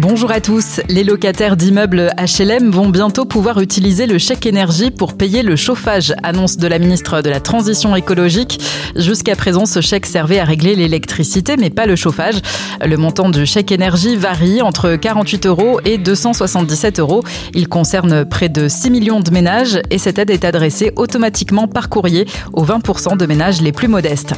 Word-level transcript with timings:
Bonjour 0.00 0.30
à 0.30 0.40
tous. 0.40 0.80
Les 0.88 1.04
locataires 1.04 1.58
d'immeubles 1.58 2.14
HLM 2.16 2.70
vont 2.70 2.88
bientôt 2.88 3.26
pouvoir 3.26 3.60
utiliser 3.60 4.06
le 4.06 4.16
chèque 4.16 4.46
énergie 4.46 4.90
pour 4.90 5.12
payer 5.12 5.42
le 5.42 5.56
chauffage, 5.56 6.14
annonce 6.22 6.56
de 6.56 6.66
la 6.66 6.78
ministre 6.78 7.20
de 7.20 7.28
la 7.28 7.38
Transition 7.38 7.94
écologique. 7.94 8.58
Jusqu'à 8.96 9.36
présent, 9.36 9.66
ce 9.66 9.82
chèque 9.82 10.06
servait 10.06 10.38
à 10.38 10.44
régler 10.44 10.74
l'électricité, 10.74 11.58
mais 11.58 11.68
pas 11.68 11.84
le 11.84 11.96
chauffage. 11.96 12.36
Le 12.82 12.96
montant 12.96 13.28
du 13.28 13.44
chèque 13.44 13.72
énergie 13.72 14.16
varie 14.16 14.62
entre 14.62 14.96
48 14.96 15.44
euros 15.44 15.80
et 15.84 15.98
277 15.98 16.98
euros. 16.98 17.22
Il 17.52 17.68
concerne 17.68 18.24
près 18.24 18.48
de 18.48 18.68
6 18.68 18.88
millions 18.90 19.20
de 19.20 19.30
ménages 19.30 19.82
et 19.90 19.98
cette 19.98 20.18
aide 20.18 20.30
est 20.30 20.46
adressée 20.46 20.92
automatiquement 20.96 21.68
par 21.68 21.90
courrier 21.90 22.24
aux 22.54 22.64
20% 22.64 23.18
de 23.18 23.26
ménages 23.26 23.60
les 23.60 23.72
plus 23.72 23.88
modestes. 23.88 24.34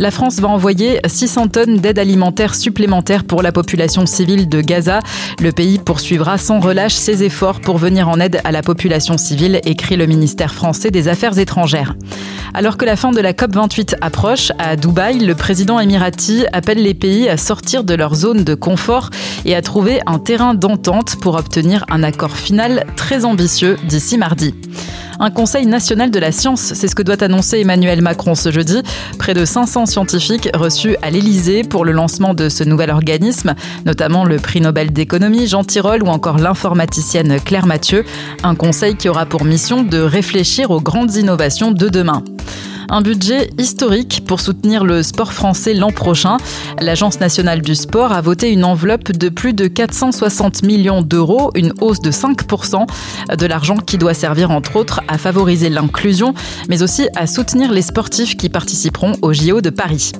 La 0.00 0.10
France 0.10 0.40
va 0.40 0.48
envoyer 0.48 0.98
600 1.06 1.48
tonnes 1.48 1.76
d'aide 1.78 2.00
alimentaire 2.00 2.56
supplémentaire 2.56 3.22
pour 3.22 3.42
la 3.42 3.52
population 3.52 4.06
civile 4.06 4.48
de 4.48 4.60
Gaza. 4.60 4.98
Le 5.40 5.52
pays 5.52 5.78
poursuivra 5.78 6.36
sans 6.36 6.58
relâche 6.58 6.94
ses 6.94 7.22
efforts 7.22 7.60
pour 7.60 7.78
venir 7.78 8.08
en 8.08 8.18
aide 8.18 8.40
à 8.42 8.50
la 8.50 8.62
population 8.62 9.16
civile, 9.18 9.60
écrit 9.64 9.96
le 9.96 10.06
ministère 10.06 10.52
français 10.52 10.90
des 10.90 11.06
Affaires 11.06 11.38
étrangères. 11.38 11.94
Alors 12.54 12.76
que 12.76 12.84
la 12.84 12.96
fin 12.96 13.12
de 13.12 13.20
la 13.20 13.32
COP28 13.32 13.94
approche, 14.00 14.50
à 14.58 14.74
Dubaï, 14.74 15.18
le 15.20 15.34
président 15.36 15.78
émirati 15.78 16.44
appelle 16.52 16.82
les 16.82 16.94
pays 16.94 17.28
à 17.28 17.36
sortir 17.36 17.84
de 17.84 17.94
leur 17.94 18.16
zone 18.16 18.42
de 18.42 18.54
confort 18.54 19.10
et 19.44 19.54
à 19.54 19.62
trouver 19.62 20.00
un 20.06 20.18
terrain 20.18 20.54
d'entente 20.54 21.16
pour 21.20 21.36
obtenir 21.36 21.84
un 21.88 22.02
accord 22.02 22.36
final 22.36 22.84
très 22.96 23.24
ambitieux 23.24 23.76
d'ici 23.86 24.18
mardi. 24.18 24.54
Un 25.20 25.30
conseil 25.30 25.66
national 25.66 26.10
de 26.10 26.18
la 26.18 26.32
science, 26.32 26.72
c'est 26.74 26.88
ce 26.88 26.94
que 26.94 27.02
doit 27.02 27.22
annoncer 27.22 27.60
Emmanuel 27.60 28.02
Macron 28.02 28.34
ce 28.34 28.50
jeudi. 28.50 28.82
Près 29.18 29.34
de 29.34 29.44
500 29.44 29.86
scientifiques 29.86 30.48
reçus 30.54 30.96
à 31.02 31.10
l'Élysée 31.10 31.62
pour 31.62 31.84
le 31.84 31.92
lancement 31.92 32.34
de 32.34 32.48
ce 32.48 32.64
nouvel 32.64 32.90
organisme, 32.90 33.54
notamment 33.84 34.24
le 34.24 34.36
prix 34.36 34.60
Nobel 34.60 34.92
d'économie 34.92 35.46
Jean 35.46 35.64
Tirole 35.64 36.02
ou 36.02 36.08
encore 36.08 36.38
l'informaticienne 36.38 37.40
Claire 37.40 37.66
Mathieu. 37.66 38.04
Un 38.42 38.54
conseil 38.54 38.96
qui 38.96 39.08
aura 39.08 39.26
pour 39.26 39.44
mission 39.44 39.82
de 39.82 39.98
réfléchir 39.98 40.70
aux 40.70 40.80
grandes 40.80 41.14
innovations 41.14 41.70
de 41.70 41.88
demain. 41.88 42.22
Un 42.94 43.00
budget 43.00 43.50
historique 43.58 44.22
pour 44.24 44.38
soutenir 44.38 44.84
le 44.84 45.02
sport 45.02 45.32
français 45.32 45.74
l'an 45.74 45.90
prochain. 45.90 46.36
L'Agence 46.80 47.18
nationale 47.18 47.60
du 47.60 47.74
sport 47.74 48.12
a 48.12 48.20
voté 48.20 48.52
une 48.52 48.64
enveloppe 48.64 49.10
de 49.10 49.28
plus 49.30 49.52
de 49.52 49.66
460 49.66 50.62
millions 50.62 51.02
d'euros, 51.02 51.50
une 51.56 51.72
hausse 51.80 52.00
de 52.00 52.12
5% 52.12 52.86
de 53.36 53.46
l'argent 53.46 53.78
qui 53.78 53.98
doit 53.98 54.14
servir 54.14 54.52
entre 54.52 54.76
autres 54.76 55.00
à 55.08 55.18
favoriser 55.18 55.70
l'inclusion, 55.70 56.34
mais 56.68 56.84
aussi 56.84 57.08
à 57.16 57.26
soutenir 57.26 57.72
les 57.72 57.82
sportifs 57.82 58.36
qui 58.36 58.48
participeront 58.48 59.14
au 59.22 59.32
JO 59.32 59.60
de 59.60 59.70
Paris. 59.70 60.12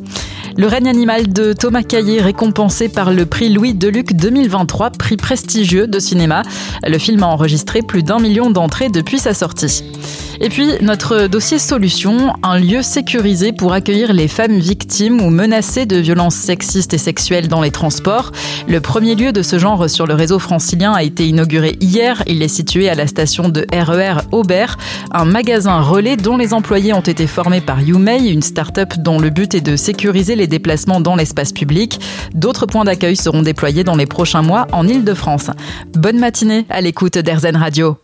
Le 0.57 0.67
règne 0.67 0.89
animal 0.89 1.33
de 1.33 1.53
Thomas 1.53 1.85
Caillé 1.85 2.21
récompensé 2.21 2.89
par 2.89 3.13
le 3.13 3.25
prix 3.25 3.51
Louis 3.51 3.75
Deluc 3.75 4.15
2023, 4.15 4.91
prix 4.91 5.17
prestigieux 5.17 5.87
de 5.87 6.01
cinéma. 6.01 6.43
Le 6.85 6.99
film 6.99 7.23
a 7.23 7.27
enregistré 7.27 7.83
plus 7.83 8.03
d'un 8.03 8.19
million 8.19 8.51
d'entrées 8.51 8.89
depuis 8.89 9.21
sa 9.21 9.33
sortie. 9.33 9.85
Et 10.41 10.49
puis, 10.49 10.69
notre 10.81 11.27
dossier 11.27 11.59
solution, 11.59 12.35
un 12.43 12.59
lieu 12.59 12.83
sécurisé 12.83 13.53
pour 13.53 13.73
accueillir 13.73 14.13
les 14.13 14.29
femmes 14.29 14.59
victimes 14.59 15.21
ou 15.21 15.31
menacées 15.31 15.87
de 15.87 15.97
violences 15.97 16.35
sexistes 16.35 16.93
et 16.93 16.99
sexuelles 16.99 17.49
dans 17.49 17.63
les 17.63 17.71
transports. 17.71 18.33
Le 18.67 18.81
premier 18.81 19.15
lieu 19.15 19.33
de 19.33 19.43
ce 19.43 19.59
genre 19.59 19.89
sur 19.89 20.07
le 20.07 20.15
réseau 20.15 20.39
francilien 20.39 20.93
a 20.93 21.03
été 21.03 21.29
inauguré 21.29 21.77
hier. 21.81 22.23
Il 22.27 22.43
est 22.43 22.49
situé 22.49 22.89
à 22.89 22.95
la 22.95 23.07
station 23.07 23.49
de 23.49 23.67
RER 23.73 24.21
e 24.21 24.25
Aubert, 24.33 24.77
un 25.13 25.25
magasin 25.25 25.81
relais 25.81 26.17
dont 26.17 26.37
les 26.37 26.53
employés 26.53 26.93
ont 26.93 27.01
été 27.01 27.27
formés 27.27 27.61
par 27.61 27.81
YouMay, 27.81 28.29
une 28.29 28.43
start-up 28.43 28.95
dont 28.99 29.19
le 29.19 29.31
but 29.31 29.55
est 29.55 29.61
de 29.61 29.77
sécuriser 29.77 30.37
les 30.37 30.47
déplacements 30.47 31.01
dans 31.01 31.17
l'espace 31.17 31.53
public. 31.53 32.01
D'autres 32.35 32.67
points 32.67 32.85
d'accueil 32.85 33.17
seront 33.17 33.43
déployés 33.43 33.85
dans 33.85 33.97
les 33.97 34.07
prochains 34.07 34.43
mois 34.43 34.67
en 34.73 34.87
Ile-de-France. 34.87 35.51
Bonne 35.95 36.19
matinée 36.19 36.67
à 36.71 36.81
l'écoute 36.81 37.19
d'Airzen 37.19 37.57
Radio 37.57 38.04